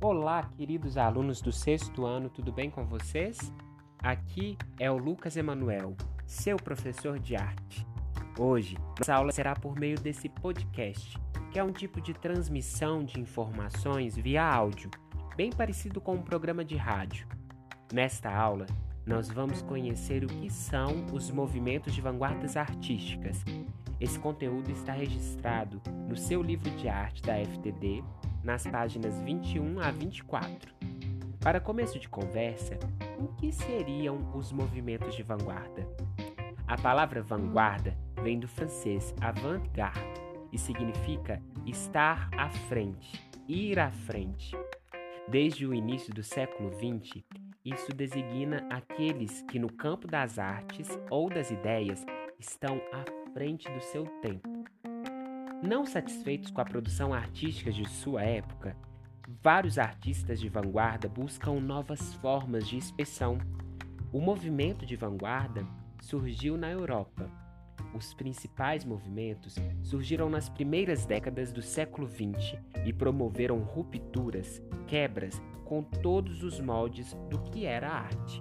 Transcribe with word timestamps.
Olá, 0.00 0.48
queridos 0.56 0.96
alunos 0.96 1.40
do 1.40 1.50
sexto 1.50 2.06
ano, 2.06 2.30
tudo 2.30 2.52
bem 2.52 2.70
com 2.70 2.86
vocês? 2.86 3.52
Aqui 3.98 4.56
é 4.78 4.88
o 4.88 4.96
Lucas 4.96 5.36
Emanuel, 5.36 5.96
seu 6.24 6.56
professor 6.56 7.18
de 7.18 7.34
arte. 7.34 7.84
Hoje, 8.38 8.78
nossa 8.96 9.12
aula 9.12 9.32
será 9.32 9.56
por 9.56 9.76
meio 9.76 9.98
desse 9.98 10.28
podcast, 10.28 11.18
que 11.50 11.58
é 11.58 11.64
um 11.64 11.72
tipo 11.72 12.00
de 12.00 12.14
transmissão 12.14 13.02
de 13.02 13.18
informações 13.18 14.16
via 14.16 14.44
áudio, 14.44 14.88
bem 15.36 15.50
parecido 15.50 16.00
com 16.00 16.14
um 16.14 16.22
programa 16.22 16.64
de 16.64 16.76
rádio. 16.76 17.26
Nesta 17.92 18.32
aula, 18.32 18.66
nós 19.04 19.28
vamos 19.28 19.62
conhecer 19.62 20.22
o 20.22 20.28
que 20.28 20.48
são 20.48 21.06
os 21.12 21.28
movimentos 21.28 21.92
de 21.92 22.00
vanguardas 22.00 22.56
artísticas. 22.56 23.44
Esse 24.00 24.16
conteúdo 24.20 24.70
está 24.70 24.92
registrado 24.92 25.82
no 26.08 26.16
seu 26.16 26.40
livro 26.40 26.70
de 26.76 26.88
arte 26.88 27.20
da 27.20 27.34
FTD 27.44 28.04
nas 28.42 28.66
páginas 28.66 29.20
21 29.20 29.80
a 29.80 29.90
24. 29.90 30.72
Para 31.40 31.60
começo 31.60 31.98
de 31.98 32.08
conversa, 32.08 32.78
o 33.18 33.28
que 33.34 33.52
seriam 33.52 34.30
os 34.34 34.52
movimentos 34.52 35.14
de 35.14 35.22
vanguarda? 35.22 35.88
A 36.66 36.76
palavra 36.76 37.22
vanguarda 37.22 37.96
vem 38.22 38.38
do 38.38 38.48
francês 38.48 39.14
avant-garde 39.20 40.20
e 40.52 40.58
significa 40.58 41.42
estar 41.66 42.28
à 42.36 42.50
frente, 42.50 43.22
ir 43.46 43.78
à 43.78 43.90
frente. 43.90 44.56
Desde 45.28 45.66
o 45.66 45.74
início 45.74 46.12
do 46.12 46.22
século 46.22 46.70
XX, 46.72 47.22
isso 47.64 47.92
designa 47.92 48.66
aqueles 48.70 49.42
que 49.42 49.58
no 49.58 49.70
campo 49.70 50.06
das 50.06 50.38
artes 50.38 50.88
ou 51.10 51.28
das 51.28 51.50
ideias 51.50 52.04
estão 52.38 52.80
à 52.92 53.32
frente 53.32 53.70
do 53.70 53.80
seu 53.80 54.04
tempo. 54.22 54.47
Não 55.62 55.84
satisfeitos 55.84 56.52
com 56.52 56.60
a 56.60 56.64
produção 56.64 57.12
artística 57.12 57.72
de 57.72 57.88
sua 57.88 58.22
época, 58.22 58.76
vários 59.42 59.76
artistas 59.76 60.38
de 60.38 60.48
vanguarda 60.48 61.08
buscam 61.08 61.60
novas 61.60 62.14
formas 62.14 62.68
de 62.68 62.78
expressão. 62.78 63.38
O 64.12 64.20
movimento 64.20 64.86
de 64.86 64.94
vanguarda 64.94 65.66
surgiu 66.00 66.56
na 66.56 66.70
Europa. 66.70 67.28
Os 67.92 68.14
principais 68.14 68.84
movimentos 68.84 69.56
surgiram 69.82 70.30
nas 70.30 70.48
primeiras 70.48 71.04
décadas 71.04 71.52
do 71.52 71.60
século 71.60 72.06
XX 72.06 72.56
e 72.86 72.92
promoveram 72.92 73.58
rupturas, 73.58 74.62
quebras 74.86 75.42
com 75.64 75.82
todos 75.82 76.44
os 76.44 76.60
moldes 76.60 77.14
do 77.28 77.42
que 77.42 77.66
era 77.66 77.90
arte. 77.90 78.40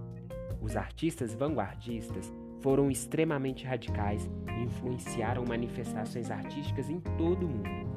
Os 0.61 0.75
artistas 0.75 1.33
vanguardistas 1.33 2.31
foram 2.61 2.89
extremamente 2.89 3.65
radicais 3.65 4.29
e 4.49 4.63
influenciaram 4.63 5.45
manifestações 5.45 6.31
artísticas 6.31 6.89
em 6.89 6.99
todo 6.99 7.45
o 7.45 7.49
mundo. 7.49 7.87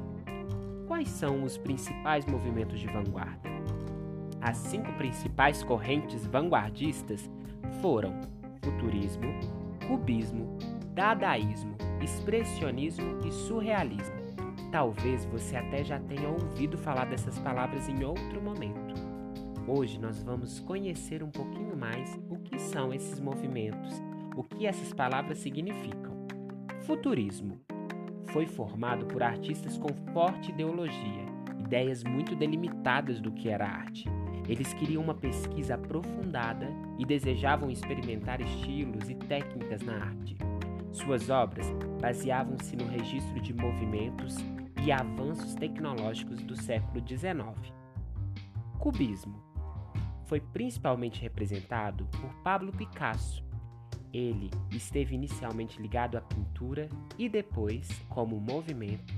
Quais 0.87 1.09
são 1.09 1.43
os 1.43 1.57
principais 1.57 2.25
movimentos 2.25 2.79
de 2.79 2.87
vanguarda? 2.87 3.49
As 4.41 4.57
cinco 4.57 4.91
principais 4.93 5.63
correntes 5.63 6.25
vanguardistas 6.25 7.29
foram 7.81 8.19
futurismo, 8.61 9.33
cubismo, 9.87 10.57
dadaísmo, 10.93 11.75
expressionismo 12.01 13.19
e 13.25 13.31
surrealismo. 13.31 14.21
Talvez 14.71 15.25
você 15.25 15.55
até 15.55 15.83
já 15.83 15.99
tenha 15.99 16.29
ouvido 16.29 16.77
falar 16.77 17.05
dessas 17.05 17.37
palavras 17.39 17.87
em 17.87 18.03
outro 18.03 18.41
momento. 18.41 18.95
Hoje 19.67 19.99
nós 19.99 20.23
vamos 20.23 20.59
conhecer 20.59 21.21
um 21.21 21.29
pouquinho 21.29 21.77
mais 21.77 22.19
o 22.29 22.37
que 22.37 22.59
são 22.59 22.93
esses 22.93 23.19
movimentos 23.19 24.01
o 24.35 24.43
que 24.43 24.65
essas 24.65 24.93
palavras 24.93 25.39
significam. 25.39 26.11
Futurismo 26.81 27.59
foi 28.27 28.45
formado 28.45 29.05
por 29.05 29.21
artistas 29.21 29.77
com 29.77 29.89
forte 30.13 30.51
ideologia, 30.51 31.25
ideias 31.59 32.03
muito 32.03 32.35
delimitadas 32.35 33.19
do 33.19 33.31
que 33.31 33.49
era 33.49 33.67
arte. 33.67 34.09
Eles 34.47 34.73
queriam 34.73 35.03
uma 35.03 35.13
pesquisa 35.13 35.75
aprofundada 35.75 36.67
e 36.97 37.05
desejavam 37.05 37.69
experimentar 37.69 38.41
estilos 38.41 39.09
e 39.09 39.15
técnicas 39.15 39.81
na 39.81 39.95
arte. 39.95 40.37
Suas 40.91 41.29
obras 41.29 41.65
baseavam-se 42.01 42.75
no 42.75 42.85
registro 42.87 43.39
de 43.39 43.53
movimentos 43.53 44.35
e 44.83 44.91
avanços 44.91 45.55
tecnológicos 45.55 46.41
do 46.43 46.55
século 46.55 47.01
XIX. 47.07 47.73
Cubismo 48.79 49.41
foi 50.25 50.39
principalmente 50.39 51.21
representado 51.21 52.05
por 52.19 52.33
Pablo 52.41 52.71
Picasso, 52.71 53.43
ele 54.13 54.51
esteve 54.71 55.15
inicialmente 55.15 55.81
ligado 55.81 56.17
à 56.17 56.21
pintura 56.21 56.89
e 57.17 57.29
depois, 57.29 57.87
como 58.09 58.39
movimento, 58.39 59.13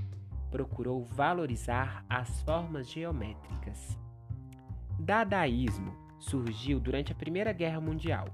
procurou 0.50 1.04
valorizar 1.04 2.04
as 2.08 2.42
formas 2.42 2.88
geométricas. 2.88 3.98
Dadaísmo 4.98 5.92
surgiu 6.18 6.78
durante 6.78 7.12
a 7.12 7.14
Primeira 7.14 7.52
Guerra 7.52 7.80
Mundial, 7.80 8.26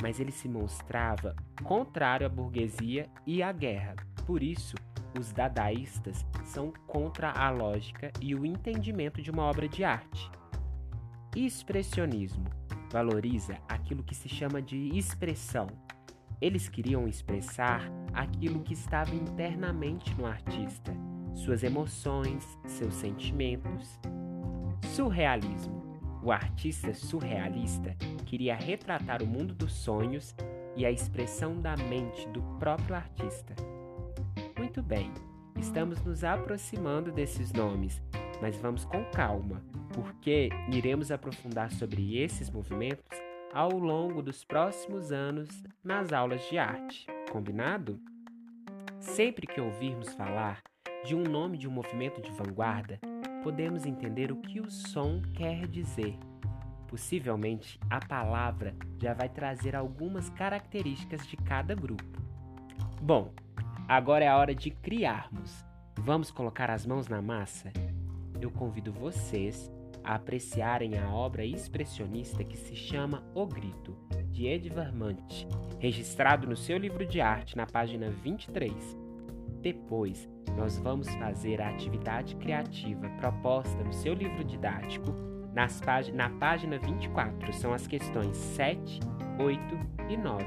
mas 0.00 0.18
ele 0.18 0.32
se 0.32 0.48
mostrava 0.48 1.36
contrário 1.62 2.26
à 2.26 2.30
burguesia 2.30 3.08
e 3.26 3.42
à 3.42 3.52
guerra. 3.52 3.96
Por 4.26 4.42
isso, 4.42 4.76
os 5.18 5.32
dadaístas 5.32 6.24
são 6.44 6.72
contra 6.86 7.30
a 7.30 7.50
lógica 7.50 8.10
e 8.20 8.34
o 8.34 8.46
entendimento 8.46 9.20
de 9.20 9.30
uma 9.30 9.42
obra 9.42 9.68
de 9.68 9.84
arte. 9.84 10.30
Expressionismo 11.36 12.44
valoriza 12.90 13.58
aquilo 13.68 14.02
que 14.02 14.14
se 14.14 14.28
chama 14.28 14.62
de 14.62 14.96
expressão, 14.96 15.66
eles 16.40 16.68
queriam 16.68 17.08
expressar 17.08 17.90
aquilo 18.12 18.62
que 18.62 18.72
estava 18.72 19.14
internamente 19.14 20.14
no 20.14 20.26
artista, 20.26 20.92
suas 21.34 21.62
emoções, 21.62 22.44
seus 22.66 22.94
sentimentos. 22.94 23.98
Surrealismo. 24.94 25.86
O 26.22 26.32
artista 26.32 26.92
surrealista 26.92 27.94
queria 28.26 28.54
retratar 28.54 29.22
o 29.22 29.26
mundo 29.26 29.54
dos 29.54 29.72
sonhos 29.72 30.34
e 30.76 30.84
a 30.84 30.90
expressão 30.90 31.60
da 31.60 31.76
mente 31.76 32.28
do 32.28 32.42
próprio 32.58 32.96
artista. 32.96 33.54
Muito 34.58 34.82
bem, 34.82 35.12
estamos 35.56 36.02
nos 36.04 36.24
aproximando 36.24 37.12
desses 37.12 37.52
nomes, 37.52 38.02
mas 38.42 38.56
vamos 38.56 38.84
com 38.84 39.04
calma, 39.06 39.62
porque 39.94 40.50
iremos 40.72 41.10
aprofundar 41.10 41.70
sobre 41.72 42.18
esses 42.18 42.50
movimentos 42.50 43.27
ao 43.52 43.70
longo 43.70 44.22
dos 44.22 44.44
próximos 44.44 45.10
anos 45.10 45.48
nas 45.82 46.12
aulas 46.12 46.48
de 46.48 46.58
arte. 46.58 47.06
Combinado? 47.30 48.00
Sempre 49.00 49.46
que 49.46 49.60
ouvirmos 49.60 50.12
falar 50.14 50.62
de 51.04 51.14
um 51.14 51.22
nome 51.22 51.56
de 51.56 51.68
um 51.68 51.70
movimento 51.70 52.20
de 52.20 52.30
vanguarda, 52.32 52.98
podemos 53.42 53.86
entender 53.86 54.30
o 54.32 54.36
que 54.36 54.60
o 54.60 54.70
som 54.70 55.22
quer 55.34 55.66
dizer. 55.66 56.18
Possivelmente, 56.88 57.78
a 57.88 58.00
palavra 58.04 58.74
já 59.00 59.14
vai 59.14 59.28
trazer 59.28 59.76
algumas 59.76 60.28
características 60.30 61.26
de 61.26 61.36
cada 61.36 61.74
grupo. 61.74 62.22
Bom, 63.00 63.32
agora 63.86 64.24
é 64.24 64.28
a 64.28 64.36
hora 64.36 64.54
de 64.54 64.70
criarmos. 64.70 65.64
Vamos 65.98 66.30
colocar 66.30 66.70
as 66.70 66.86
mãos 66.86 67.08
na 67.08 67.22
massa? 67.22 67.72
Eu 68.40 68.50
convido 68.50 68.92
vocês 68.92 69.70
apreciarem 70.14 70.96
a 70.98 71.12
obra 71.12 71.44
expressionista 71.44 72.42
que 72.42 72.56
se 72.56 72.74
chama 72.74 73.22
O 73.34 73.46
Grito, 73.46 73.94
de 74.30 74.46
Edvard 74.46 74.96
Munch, 74.96 75.46
registrado 75.78 76.46
no 76.46 76.56
seu 76.56 76.78
livro 76.78 77.04
de 77.04 77.20
arte 77.20 77.56
na 77.56 77.66
página 77.66 78.08
23. 78.08 78.72
Depois, 79.60 80.26
nós 80.56 80.78
vamos 80.78 81.14
fazer 81.16 81.60
a 81.60 81.68
atividade 81.68 82.36
criativa 82.36 83.06
proposta 83.18 83.84
no 83.84 83.92
seu 83.92 84.14
livro 84.14 84.42
didático 84.44 85.14
nas 85.52 85.82
na 86.14 86.30
página 86.30 86.78
24. 86.78 87.52
São 87.52 87.74
as 87.74 87.86
questões 87.86 88.36
7, 88.36 89.00
8 89.38 89.60
e 90.08 90.16
9. 90.16 90.44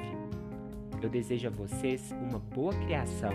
Eu 1.03 1.09
desejo 1.09 1.49
a 1.49 1.51
vocês 1.51 2.11
uma 2.13 2.39
boa 2.39 2.73
criação. 2.73 3.33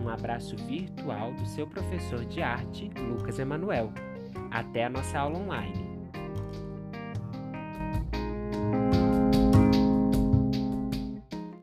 Um 0.00 0.08
abraço 0.08 0.56
virtual 0.56 1.32
do 1.34 1.46
seu 1.46 1.66
professor 1.66 2.24
de 2.24 2.40
arte, 2.40 2.88
Lucas 2.96 3.38
Emanuel. 3.38 3.92
Até 4.50 4.84
a 4.84 4.90
nossa 4.90 5.18
aula 5.18 5.38
online. 5.38 5.89